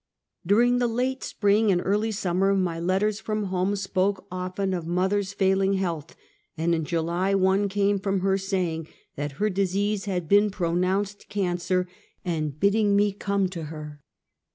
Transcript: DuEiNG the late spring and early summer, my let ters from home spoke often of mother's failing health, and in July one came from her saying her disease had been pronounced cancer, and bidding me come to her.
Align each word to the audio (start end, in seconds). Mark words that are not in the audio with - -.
DuEiNG 0.47 0.79
the 0.79 0.87
late 0.87 1.21
spring 1.21 1.71
and 1.71 1.79
early 1.85 2.11
summer, 2.11 2.55
my 2.55 2.79
let 2.79 3.01
ters 3.01 3.19
from 3.19 3.43
home 3.53 3.75
spoke 3.75 4.25
often 4.31 4.73
of 4.73 4.87
mother's 4.87 5.31
failing 5.31 5.73
health, 5.73 6.15
and 6.57 6.73
in 6.73 6.83
July 6.85 7.35
one 7.35 7.69
came 7.69 7.99
from 7.99 8.21
her 8.21 8.35
saying 8.35 8.87
her 9.15 9.49
disease 9.51 10.05
had 10.05 10.27
been 10.27 10.49
pronounced 10.49 11.29
cancer, 11.29 11.87
and 12.25 12.59
bidding 12.59 12.95
me 12.95 13.13
come 13.13 13.47
to 13.47 13.65
her. 13.65 14.01